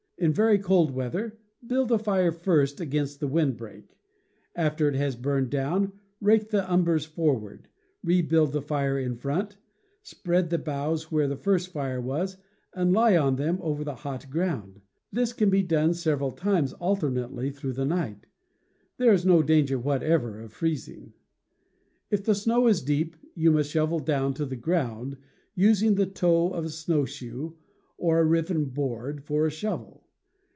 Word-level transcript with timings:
In 0.17 0.31
very 0.33 0.59
cold 0.59 0.91
weather, 0.91 1.39
build 1.65 1.91
a 1.91 1.97
fire 1.97 2.31
first 2.31 2.79
against 2.79 3.19
the 3.19 3.27
wind 3.27 3.57
break. 3.57 3.97
After 4.55 4.87
it 4.87 4.93
has 4.93 5.15
burned 5.15 5.49
down, 5.49 5.93
rake 6.19 6.51
the 6.51 6.71
em 6.71 6.83
bers 6.83 7.05
forward, 7.05 7.67
rebuild 8.03 8.51
the 8.51 8.61
fire 8.61 8.99
in 8.99 9.15
front, 9.15 9.57
spread 10.03 10.49
boughs 10.63 11.11
where 11.11 11.27
the 11.27 11.35
first 11.35 11.69
fire 11.69 11.99
was, 11.99 12.37
and 12.71 12.93
lie 12.93 13.17
on 13.17 13.35
them 13.37 13.57
over 13.63 13.83
the 13.83 13.95
hot 13.95 14.29
ground. 14.29 14.81
This 15.11 15.33
can 15.33 15.49
be 15.49 15.63
done 15.63 15.95
several 15.95 16.29
times 16.31 16.73
alternately 16.73 17.49
through 17.49 17.73
the 17.73 17.83
night. 17.85 18.27
There 18.97 19.13
is 19.13 19.25
no 19.25 19.41
danger 19.41 19.79
whatever 19.79 20.39
of 20.39 20.53
freezing. 20.53 21.13
If 22.11 22.23
the 22.25 22.35
snow 22.35 22.67
is 22.67 22.83
deep, 22.83 23.15
you 23.33 23.49
must 23.49 23.71
shovel 23.71 23.97
down 23.97 24.35
to 24.35 24.45
the 24.45 24.55
ground, 24.55 25.17
using 25.55 25.95
the 25.95 26.05
toe 26.05 26.51
of 26.51 26.65
a 26.65 26.69
snowshoe, 26.69 27.53
or 27.97 28.19
a 28.19 28.23
riven 28.25 28.65
board, 28.65 29.23
for 29.23 29.47
a 29.47 29.49
shovel. 29.49 29.97